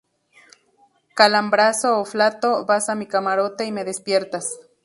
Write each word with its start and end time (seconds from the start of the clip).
calambrazo 1.19 1.89
o 2.01 2.05
flato. 2.05 2.49
vas 2.65 2.89
a 2.89 2.95
mi 2.95 3.05
camarote 3.05 3.65
y 3.65 3.71
me 3.71 3.83
despiertas. 3.83 4.57